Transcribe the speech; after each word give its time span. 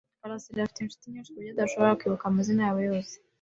karasira 0.19 0.61
afite 0.63 0.77
inshuti 0.83 1.05
nyinshi 1.11 1.31
kuburyo 1.31 1.51
adashobora 1.55 1.97
kwibuka 1.99 2.23
amazina 2.27 2.61
yabo 2.63 2.81
yose. 2.89 3.13